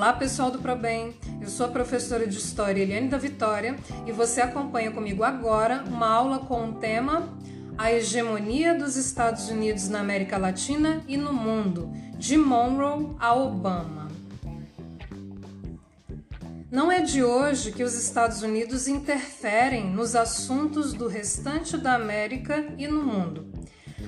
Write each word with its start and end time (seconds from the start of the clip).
Olá 0.00 0.14
pessoal 0.14 0.50
do 0.50 0.58
ProBem, 0.60 1.14
eu 1.42 1.48
sou 1.50 1.66
a 1.66 1.68
professora 1.68 2.26
de 2.26 2.38
História 2.38 2.80
Eliane 2.80 3.10
da 3.10 3.18
Vitória 3.18 3.76
e 4.06 4.12
você 4.12 4.40
acompanha 4.40 4.90
comigo 4.90 5.22
agora 5.22 5.84
uma 5.86 6.08
aula 6.08 6.38
com 6.38 6.70
o 6.70 6.72
tema 6.76 7.28
A 7.76 7.92
Hegemonia 7.92 8.74
dos 8.74 8.96
Estados 8.96 9.50
Unidos 9.50 9.90
na 9.90 10.00
América 10.00 10.38
Latina 10.38 11.04
e 11.06 11.18
no 11.18 11.34
Mundo, 11.34 11.92
de 12.16 12.38
Monroe 12.38 13.14
a 13.20 13.34
Obama. 13.34 14.08
Não 16.70 16.90
é 16.90 17.02
de 17.02 17.22
hoje 17.22 17.70
que 17.70 17.82
os 17.82 17.92
Estados 17.92 18.40
Unidos 18.40 18.88
interferem 18.88 19.84
nos 19.90 20.16
assuntos 20.16 20.94
do 20.94 21.08
restante 21.08 21.76
da 21.76 21.92
América 21.94 22.72
e 22.78 22.88
no 22.88 23.02
mundo. 23.02 23.52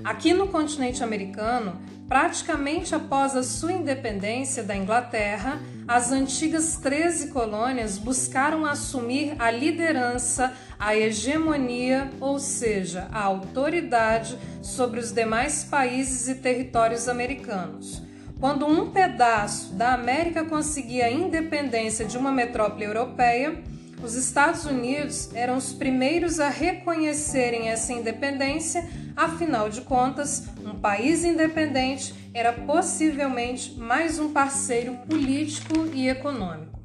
Aqui 0.02 0.32
no 0.32 0.48
continente 0.48 1.04
americano, 1.04 1.78
praticamente 2.08 2.94
após 2.94 3.36
a 3.36 3.42
sua 3.42 3.74
independência 3.74 4.62
da 4.62 4.74
Inglaterra, 4.74 5.60
as 5.86 6.12
antigas 6.12 6.76
13 6.76 7.28
colônias 7.28 7.98
buscaram 7.98 8.64
assumir 8.64 9.34
a 9.38 9.50
liderança, 9.50 10.52
a 10.78 10.96
hegemonia, 10.96 12.10
ou 12.20 12.38
seja, 12.38 13.08
a 13.12 13.22
autoridade 13.22 14.38
sobre 14.62 15.00
os 15.00 15.12
demais 15.12 15.64
países 15.64 16.28
e 16.28 16.36
territórios 16.36 17.08
americanos. 17.08 18.02
Quando 18.38 18.66
um 18.66 18.90
pedaço 18.90 19.74
da 19.74 19.94
América 19.94 20.44
conseguia 20.44 21.06
a 21.06 21.10
independência 21.10 22.04
de 22.04 22.18
uma 22.18 22.32
metrópole 22.32 22.84
europeia, 22.84 23.62
os 24.02 24.14
Estados 24.14 24.64
Unidos 24.64 25.30
eram 25.32 25.56
os 25.56 25.72
primeiros 25.72 26.40
a 26.40 26.48
reconhecerem 26.48 27.68
essa 27.68 27.92
independência, 27.92 28.88
afinal 29.16 29.68
de 29.68 29.82
contas, 29.82 30.48
um 30.64 30.78
país 30.78 31.24
independente 31.24 32.14
era 32.34 32.52
possivelmente 32.52 33.78
mais 33.78 34.18
um 34.18 34.32
parceiro 34.32 34.96
político 35.08 35.86
e 35.92 36.08
econômico. 36.08 36.80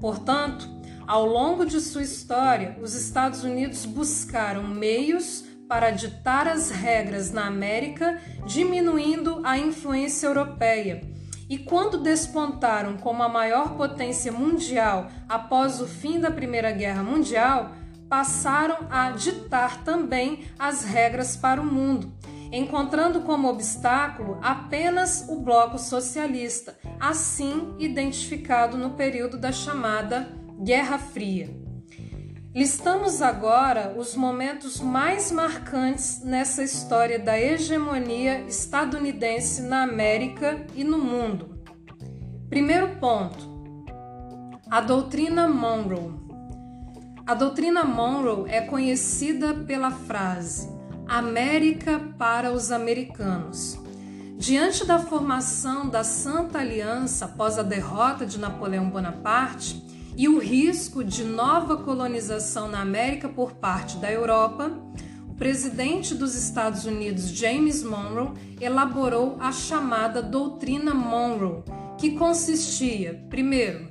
Portanto, 0.00 0.68
ao 1.06 1.26
longo 1.26 1.66
de 1.66 1.80
sua 1.80 2.02
história, 2.02 2.78
os 2.80 2.94
Estados 2.94 3.44
Unidos 3.44 3.84
buscaram 3.84 4.66
meios 4.66 5.44
para 5.68 5.90
ditar 5.90 6.48
as 6.48 6.70
regras 6.70 7.30
na 7.30 7.46
América, 7.46 8.20
diminuindo 8.46 9.40
a 9.44 9.58
influência 9.58 10.26
europeia 10.26 11.13
e 11.54 11.58
quando 11.58 11.98
despontaram 11.98 12.96
como 12.96 13.22
a 13.22 13.28
maior 13.28 13.76
potência 13.76 14.32
mundial 14.32 15.06
após 15.28 15.80
o 15.80 15.86
fim 15.86 16.18
da 16.18 16.28
Primeira 16.28 16.72
Guerra 16.72 17.04
Mundial, 17.04 17.70
passaram 18.08 18.88
a 18.90 19.12
ditar 19.12 19.84
também 19.84 20.46
as 20.58 20.82
regras 20.82 21.36
para 21.36 21.60
o 21.60 21.64
mundo, 21.64 22.12
encontrando 22.50 23.20
como 23.20 23.46
obstáculo 23.46 24.36
apenas 24.42 25.28
o 25.28 25.36
bloco 25.36 25.78
socialista, 25.78 26.76
assim 26.98 27.72
identificado 27.78 28.76
no 28.76 28.90
período 28.90 29.38
da 29.38 29.52
chamada 29.52 30.28
Guerra 30.60 30.98
Fria. 30.98 31.63
Listamos 32.54 33.20
agora 33.20 33.92
os 33.98 34.14
momentos 34.14 34.78
mais 34.78 35.32
marcantes 35.32 36.22
nessa 36.22 36.62
história 36.62 37.18
da 37.18 37.36
hegemonia 37.36 38.42
estadunidense 38.42 39.60
na 39.62 39.82
América 39.82 40.64
e 40.72 40.84
no 40.84 40.96
mundo. 40.96 41.58
Primeiro 42.48 42.96
ponto: 43.00 43.50
a 44.70 44.80
doutrina 44.80 45.48
Monroe. 45.48 46.14
A 47.26 47.34
doutrina 47.34 47.82
Monroe 47.82 48.48
é 48.48 48.60
conhecida 48.60 49.52
pela 49.52 49.90
frase 49.90 50.68
América 51.08 51.98
para 52.16 52.52
os 52.52 52.70
americanos. 52.70 53.76
Diante 54.38 54.86
da 54.86 55.00
formação 55.00 55.88
da 55.88 56.04
Santa 56.04 56.60
Aliança 56.60 57.24
após 57.24 57.58
a 57.58 57.64
derrota 57.64 58.24
de 58.24 58.38
Napoleão 58.38 58.88
Bonaparte, 58.90 59.82
e 60.16 60.28
o 60.28 60.38
risco 60.38 61.02
de 61.02 61.24
nova 61.24 61.76
colonização 61.76 62.68
na 62.68 62.80
América 62.80 63.28
por 63.28 63.52
parte 63.52 63.96
da 63.96 64.10
Europa, 64.10 64.70
o 65.28 65.34
presidente 65.34 66.14
dos 66.14 66.36
Estados 66.36 66.84
Unidos, 66.84 67.28
James 67.30 67.82
Monroe, 67.82 68.32
elaborou 68.60 69.36
a 69.40 69.50
chamada 69.50 70.22
Doutrina 70.22 70.94
Monroe, 70.94 71.64
que 71.98 72.12
consistia, 72.12 73.24
primeiro, 73.28 73.88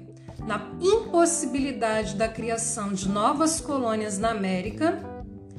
na 0.47 0.71
impossibilidade 0.79 2.15
da 2.15 2.27
criação 2.27 2.93
de 2.93 3.09
novas 3.09 3.59
colônias 3.59 4.17
na 4.17 4.31
América, 4.31 5.03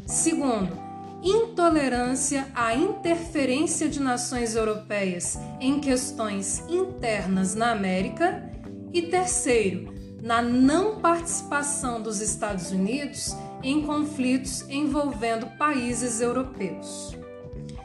segundo, 0.06 0.84
intolerância 1.22 2.48
à 2.54 2.74
interferência 2.74 3.88
de 3.88 4.00
nações 4.00 4.54
europeias 4.54 5.38
em 5.60 5.80
questões 5.80 6.62
internas 6.68 7.54
na 7.54 7.70
América, 7.70 8.50
e 8.92 9.02
terceiro, 9.02 9.93
na 10.24 10.40
não 10.40 11.00
participação 11.00 12.00
dos 12.00 12.22
Estados 12.22 12.70
Unidos 12.70 13.36
em 13.62 13.82
conflitos 13.82 14.64
envolvendo 14.70 15.46
países 15.58 16.18
europeus. 16.22 17.14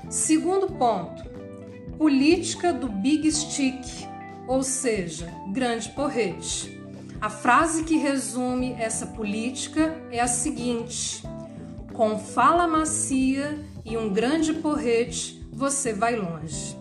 Segundo 0.09 0.67
ponto, 0.67 1.21
política 1.97 2.71
do 2.71 2.87
Big 2.87 3.29
Stick, 3.29 4.07
ou 4.47 4.63
seja, 4.63 5.29
grande 5.51 5.89
porrete. 5.89 6.81
A 7.19 7.29
frase 7.29 7.83
que 7.83 7.97
resume 7.97 8.71
essa 8.79 9.05
política 9.07 10.01
é 10.09 10.21
a 10.21 10.27
seguinte: 10.27 11.21
com 11.91 12.17
fala 12.17 12.65
macia 12.65 13.59
e 13.83 13.97
um 13.97 14.13
grande 14.13 14.53
porrete, 14.53 15.45
você 15.51 15.91
vai 15.91 16.15
longe 16.15 16.78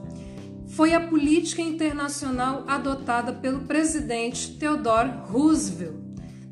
foi 0.79 0.95
a 0.95 1.01
política 1.01 1.61
internacional 1.61 2.63
adotada 2.69 3.33
pelo 3.33 3.63
presidente 3.63 4.57
Theodore 4.59 5.11
Roosevelt. 5.27 5.97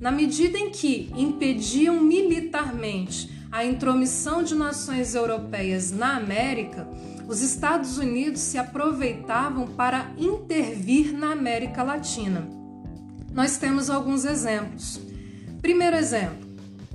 Na 0.00 0.10
medida 0.10 0.58
em 0.58 0.72
que 0.72 1.12
impediam 1.16 2.00
militarmente 2.00 3.30
a 3.52 3.64
intromissão 3.64 4.42
de 4.42 4.56
nações 4.56 5.14
europeias 5.14 5.92
na 5.92 6.16
América, 6.16 6.88
os 7.28 7.40
Estados 7.40 7.98
Unidos 7.98 8.40
se 8.40 8.58
aproveitavam 8.58 9.68
para 9.68 10.10
intervir 10.18 11.12
na 11.12 11.30
América 11.30 11.84
Latina. 11.84 12.48
Nós 13.32 13.58
temos 13.58 13.88
alguns 13.88 14.24
exemplos. 14.24 15.00
Primeiro 15.62 15.94
exemplo: 15.94 16.48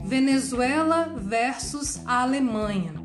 Venezuela 0.03 1.15
versus 1.17 2.01
a 2.05 2.23
Alemanha 2.23 3.01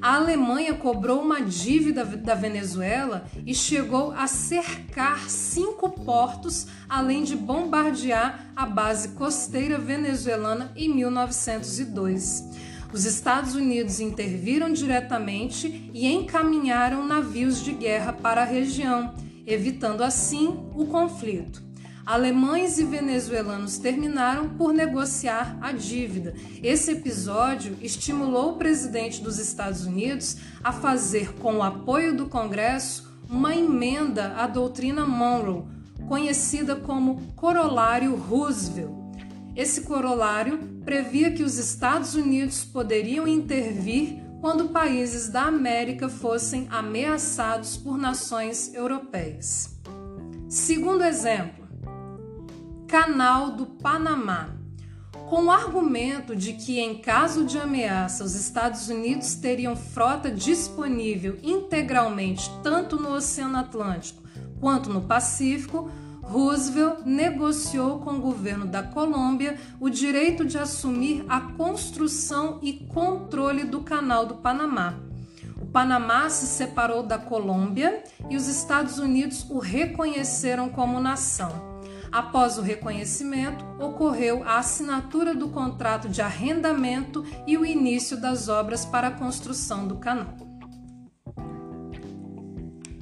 a 0.00 0.16
Alemanha 0.16 0.74
cobrou 0.74 1.20
uma 1.20 1.40
dívida 1.40 2.04
da 2.04 2.34
Venezuela 2.34 3.26
e 3.44 3.54
chegou 3.54 4.12
a 4.12 4.26
cercar 4.26 5.28
cinco 5.28 5.90
portos, 5.90 6.66
além 6.88 7.24
de 7.24 7.36
bombardear 7.36 8.50
a 8.54 8.66
base 8.66 9.10
costeira 9.10 9.78
venezuelana 9.78 10.72
em 10.76 10.88
1902. 10.88 12.44
Os 12.92 13.04
Estados 13.04 13.54
Unidos 13.54 14.00
interviram 14.00 14.72
diretamente 14.72 15.90
e 15.92 16.06
encaminharam 16.06 17.06
navios 17.06 17.62
de 17.62 17.72
guerra 17.72 18.12
para 18.12 18.42
a 18.42 18.46
região, 18.46 19.14
evitando 19.46 20.02
assim 20.02 20.70
o 20.74 20.86
conflito 20.86 21.65
alemães 22.06 22.78
e 22.78 22.84
venezuelanos 22.84 23.78
terminaram 23.78 24.50
por 24.50 24.72
negociar 24.72 25.58
a 25.60 25.72
dívida. 25.72 26.34
Esse 26.62 26.92
episódio 26.92 27.76
estimulou 27.82 28.52
o 28.52 28.56
presidente 28.56 29.20
dos 29.20 29.40
Estados 29.40 29.84
Unidos 29.84 30.36
a 30.62 30.72
fazer, 30.72 31.32
com 31.34 31.56
o 31.56 31.62
apoio 31.64 32.16
do 32.16 32.26
Congresso, 32.26 33.12
uma 33.28 33.56
emenda 33.56 34.34
à 34.36 34.46
doutrina 34.46 35.04
Monroe, 35.04 35.64
conhecida 36.06 36.76
como 36.76 37.20
Corolário 37.34 38.14
Roosevelt. 38.14 38.94
Esse 39.56 39.80
corolário 39.80 40.58
previa 40.84 41.32
que 41.32 41.42
os 41.42 41.58
Estados 41.58 42.14
Unidos 42.14 42.62
poderiam 42.62 43.26
intervir 43.26 44.22
quando 44.40 44.68
países 44.68 45.28
da 45.28 45.44
América 45.44 46.08
fossem 46.08 46.68
ameaçados 46.70 47.76
por 47.76 47.98
nações 47.98 48.72
europeias. 48.74 49.74
Segundo 50.48 51.02
exemplo, 51.02 51.65
Canal 52.86 53.50
do 53.50 53.66
Panamá, 53.66 54.50
com 55.28 55.46
o 55.46 55.50
argumento 55.50 56.36
de 56.36 56.52
que, 56.52 56.78
em 56.78 56.98
caso 56.98 57.44
de 57.44 57.58
ameaça, 57.58 58.22
os 58.22 58.36
Estados 58.36 58.88
Unidos 58.88 59.34
teriam 59.34 59.74
frota 59.74 60.30
disponível 60.30 61.36
integralmente 61.42 62.48
tanto 62.62 62.96
no 62.96 63.12
Oceano 63.12 63.58
Atlântico 63.58 64.22
quanto 64.60 64.88
no 64.88 65.02
Pacífico, 65.02 65.90
Roosevelt 66.22 67.04
negociou 67.04 68.00
com 68.00 68.12
o 68.14 68.20
governo 68.20 68.66
da 68.66 68.82
Colômbia 68.82 69.58
o 69.78 69.88
direito 69.88 70.44
de 70.44 70.58
assumir 70.58 71.24
a 71.28 71.40
construção 71.40 72.58
e 72.62 72.72
controle 72.72 73.64
do 73.64 73.80
Canal 73.80 74.26
do 74.26 74.36
Panamá. 74.36 74.94
O 75.60 75.66
Panamá 75.66 76.28
se 76.30 76.46
separou 76.46 77.02
da 77.02 77.18
Colômbia 77.18 78.02
e 78.30 78.36
os 78.36 78.46
Estados 78.46 78.98
Unidos 78.98 79.44
o 79.50 79.58
reconheceram 79.58 80.68
como 80.68 81.00
nação. 81.00 81.75
Após 82.16 82.56
o 82.56 82.62
reconhecimento, 82.62 83.62
ocorreu 83.78 84.42
a 84.42 84.56
assinatura 84.56 85.34
do 85.34 85.50
contrato 85.50 86.08
de 86.08 86.22
arrendamento 86.22 87.22
e 87.46 87.58
o 87.58 87.66
início 87.66 88.18
das 88.18 88.48
obras 88.48 88.86
para 88.86 89.08
a 89.08 89.10
construção 89.10 89.86
do 89.86 89.96
canal. 89.96 90.34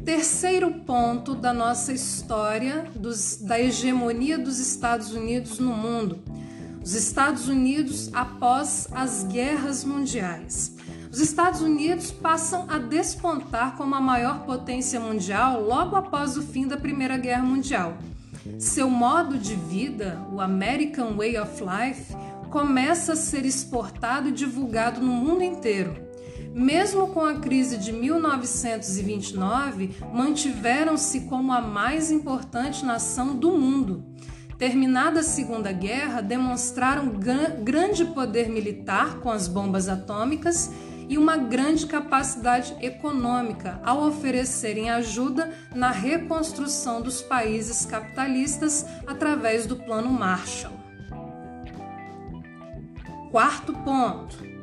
Terceiro 0.04 0.80
ponto 0.80 1.32
da 1.36 1.54
nossa 1.54 1.92
história 1.92 2.90
dos, 2.96 3.36
da 3.36 3.60
hegemonia 3.60 4.36
dos 4.36 4.58
Estados 4.58 5.12
Unidos 5.12 5.60
no 5.60 5.76
mundo. 5.76 6.18
Os 6.82 6.94
Estados 6.94 7.46
Unidos 7.46 8.10
após 8.12 8.88
as 8.90 9.22
guerras 9.22 9.84
mundiais. 9.84 10.74
Os 11.08 11.20
Estados 11.20 11.60
Unidos 11.60 12.10
passam 12.10 12.66
a 12.68 12.78
despontar 12.78 13.76
como 13.76 13.94
a 13.94 14.00
maior 14.00 14.40
potência 14.44 14.98
mundial 14.98 15.62
logo 15.62 15.94
após 15.94 16.36
o 16.36 16.42
fim 16.42 16.66
da 16.66 16.76
Primeira 16.76 17.16
Guerra 17.16 17.44
Mundial. 17.44 17.96
Seu 18.58 18.90
modo 18.90 19.38
de 19.38 19.54
vida, 19.54 20.26
o 20.32 20.40
American 20.40 21.16
Way 21.16 21.38
of 21.38 21.62
Life, 21.62 22.14
começa 22.50 23.14
a 23.14 23.16
ser 23.16 23.44
exportado 23.44 24.28
e 24.28 24.32
divulgado 24.32 25.00
no 25.00 25.12
mundo 25.12 25.42
inteiro. 25.42 26.04
Mesmo 26.52 27.08
com 27.08 27.24
a 27.24 27.34
crise 27.34 27.78
de 27.78 27.90
1929, 27.90 29.96
mantiveram-se 30.12 31.22
como 31.22 31.52
a 31.52 31.60
mais 31.60 32.10
importante 32.10 32.84
nação 32.84 33.34
do 33.34 33.50
mundo. 33.50 34.04
Terminada 34.58 35.20
a 35.20 35.24
Segunda 35.24 35.72
Guerra, 35.72 36.20
demonstraram 36.20 37.12
grande 37.64 38.04
poder 38.04 38.48
militar 38.48 39.18
com 39.18 39.30
as 39.30 39.48
bombas 39.48 39.88
atômicas 39.88 40.70
e 41.08 41.18
uma 41.18 41.36
grande 41.36 41.86
capacidade 41.86 42.74
econômica 42.80 43.80
ao 43.84 44.06
oferecerem 44.06 44.90
ajuda 44.90 45.52
na 45.74 45.90
reconstrução 45.90 47.00
dos 47.00 47.22
países 47.22 47.86
capitalistas 47.86 48.86
através 49.06 49.66
do 49.66 49.76
Plano 49.76 50.10
Marshall. 50.10 50.74
Quarto 53.30 53.72
ponto 53.72 54.54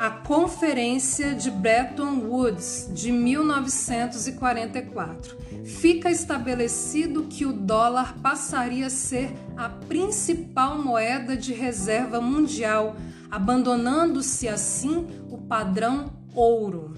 a 0.00 0.08
Conferência 0.08 1.34
de 1.34 1.50
Bretton 1.50 2.20
Woods 2.20 2.88
de 2.94 3.12
1944. 3.12 5.36
Fica 5.62 6.10
estabelecido 6.10 7.24
que 7.24 7.44
o 7.44 7.52
dólar 7.52 8.16
passaria 8.22 8.86
a 8.86 8.90
ser 8.90 9.30
a 9.54 9.68
principal 9.68 10.82
moeda 10.82 11.36
de 11.36 11.52
reserva 11.52 12.18
mundial, 12.18 12.96
abandonando-se 13.30 14.48
assim 14.48 15.06
padrão 15.50 16.12
ouro. 16.32 16.94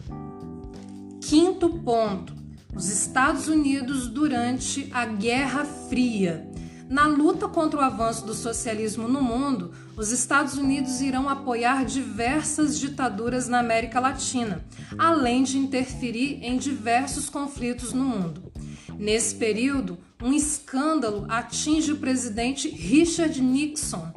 Quinto 1.23 1.71
ponto: 1.71 2.35
os 2.77 2.91
Estados 2.91 3.49
Unidos 3.49 4.09
durante 4.09 4.91
a 4.93 5.07
Guerra 5.07 5.65
Fria. 5.65 6.47
Na 6.87 7.07
luta 7.07 7.49
contra 7.49 7.81
o 7.81 7.83
avanço 7.83 8.27
do 8.27 8.35
socialismo 8.35 9.09
no 9.09 9.23
mundo, 9.23 9.73
os 9.97 10.13
Estados 10.13 10.59
Unidos 10.59 11.01
irão 11.01 11.31
apoiar 11.31 11.87
diversas 11.87 12.79
ditaduras 12.79 13.49
na 13.49 13.59
América 13.61 13.99
Latina, 13.99 14.63
além 14.99 15.43
de 15.43 15.57
interferir 15.57 16.39
em 16.43 16.59
diversos 16.59 17.31
conflitos 17.31 17.95
no 17.95 18.05
mundo. 18.05 18.53
Nesse 18.99 19.35
período, 19.35 19.97
um 20.23 20.35
escândalo 20.35 21.25
atinge 21.27 21.93
o 21.93 21.97
presidente 21.97 22.69
Richard 22.69 23.41
Nixon, 23.41 24.13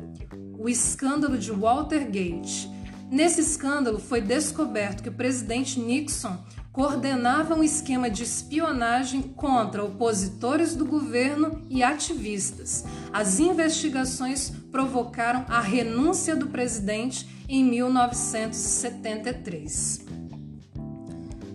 o 0.59 0.67
escândalo 0.67 1.37
de 1.37 1.53
Watergate. 1.53 2.74
Nesse 3.09 3.41
escândalo, 3.41 3.99
foi 3.99 4.21
descoberto 4.21 5.01
que 5.03 5.09
o 5.09 5.13
presidente 5.13 5.79
Nixon 5.79 6.37
coordenava 6.71 7.55
um 7.55 7.63
esquema 7.63 8.07
de 8.09 8.23
espionagem 8.23 9.21
contra 9.21 9.83
opositores 9.83 10.75
do 10.75 10.85
governo 10.85 11.61
e 11.69 11.81
ativistas. 11.81 12.83
As 13.13 13.39
investigações 13.39 14.51
provocaram 14.71 15.45
a 15.47 15.61
renúncia 15.61 16.35
do 16.35 16.47
presidente 16.47 17.25
em 17.47 17.63
1973. 17.63 20.03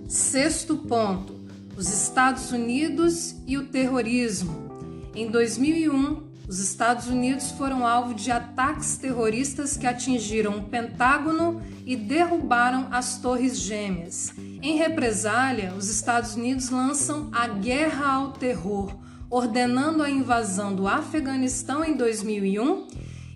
Sexto 0.08 0.78
ponto: 0.78 1.38
os 1.76 1.92
Estados 1.92 2.50
Unidos 2.50 3.34
e 3.46 3.58
o 3.58 3.66
terrorismo. 3.66 4.70
Em 5.14 5.30
2001, 5.30 6.29
os 6.50 6.58
Estados 6.58 7.06
Unidos 7.06 7.52
foram 7.52 7.86
alvo 7.86 8.12
de 8.12 8.28
ataques 8.32 8.96
terroristas 8.96 9.76
que 9.76 9.86
atingiram 9.86 10.58
o 10.58 10.64
Pentágono 10.64 11.62
e 11.86 11.94
derrubaram 11.94 12.88
as 12.90 13.18
Torres 13.18 13.56
Gêmeas. 13.56 14.34
Em 14.60 14.76
represália, 14.76 15.72
os 15.78 15.88
Estados 15.88 16.34
Unidos 16.34 16.68
lançam 16.68 17.28
a 17.30 17.46
Guerra 17.46 18.14
ao 18.14 18.32
Terror, 18.32 18.92
ordenando 19.30 20.02
a 20.02 20.10
invasão 20.10 20.74
do 20.74 20.88
Afeganistão 20.88 21.84
em 21.84 21.96
2001 21.96 22.88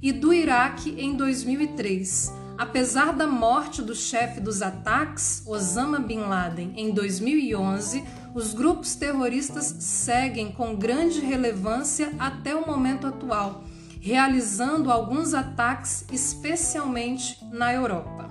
e 0.02 0.10
do 0.10 0.34
Iraque 0.34 0.96
em 0.98 1.14
2003. 1.14 2.43
Apesar 2.56 3.12
da 3.12 3.26
morte 3.26 3.82
do 3.82 3.94
chefe 3.96 4.40
dos 4.40 4.62
ataques, 4.62 5.42
Osama 5.44 5.98
Bin 5.98 6.20
Laden, 6.20 6.72
em 6.76 6.92
2011, 6.92 8.04
os 8.32 8.54
grupos 8.54 8.94
terroristas 8.94 9.74
seguem 9.80 10.52
com 10.52 10.76
grande 10.76 11.20
relevância 11.20 12.12
até 12.16 12.54
o 12.54 12.64
momento 12.64 13.08
atual, 13.08 13.64
realizando 14.00 14.90
alguns 14.90 15.34
ataques, 15.34 16.04
especialmente 16.12 17.44
na 17.50 17.72
Europa. 17.72 18.30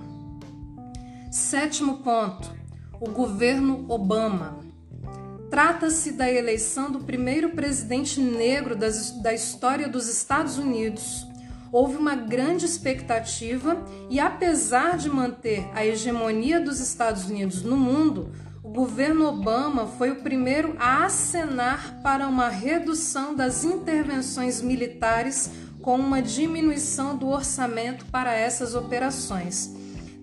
Sétimo 1.30 1.98
ponto: 1.98 2.50
o 3.00 3.10
governo 3.10 3.84
Obama. 3.88 4.58
Trata-se 5.50 6.12
da 6.12 6.30
eleição 6.30 6.90
do 6.90 7.00
primeiro 7.00 7.50
presidente 7.50 8.20
negro 8.20 8.74
da 8.74 9.34
história 9.34 9.86
dos 9.86 10.08
Estados 10.08 10.56
Unidos. 10.58 11.26
Houve 11.74 11.96
uma 11.96 12.14
grande 12.14 12.64
expectativa 12.64 13.76
e, 14.08 14.20
apesar 14.20 14.96
de 14.96 15.10
manter 15.10 15.68
a 15.74 15.84
hegemonia 15.84 16.60
dos 16.60 16.78
Estados 16.78 17.24
Unidos 17.24 17.64
no 17.64 17.76
mundo, 17.76 18.30
o 18.62 18.68
governo 18.68 19.26
Obama 19.26 19.84
foi 19.84 20.12
o 20.12 20.22
primeiro 20.22 20.76
a 20.78 21.04
acenar 21.04 21.98
para 22.00 22.28
uma 22.28 22.48
redução 22.48 23.34
das 23.34 23.64
intervenções 23.64 24.62
militares 24.62 25.50
com 25.82 25.96
uma 25.96 26.22
diminuição 26.22 27.16
do 27.16 27.26
orçamento 27.26 28.04
para 28.04 28.32
essas 28.32 28.76
operações. 28.76 29.74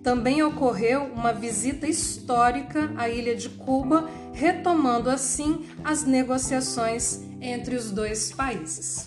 Também 0.02 0.42
ocorreu 0.42 1.04
uma 1.14 1.34
visita 1.34 1.86
histórica 1.86 2.90
à 2.96 3.10
ilha 3.10 3.36
de 3.36 3.50
Cuba, 3.50 4.08
retomando 4.32 5.10
assim 5.10 5.66
as 5.84 6.02
negociações 6.02 7.20
entre 7.42 7.76
os 7.76 7.90
dois 7.90 8.32
países. 8.32 9.06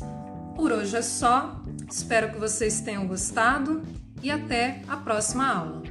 Por 0.55 0.71
hoje 0.71 0.95
é 0.95 1.01
só, 1.01 1.59
espero 1.93 2.31
que 2.31 2.37
vocês 2.37 2.81
tenham 2.81 3.07
gostado 3.07 3.83
e 4.21 4.31
até 4.31 4.81
a 4.87 4.97
próxima 4.97 5.47
aula. 5.47 5.84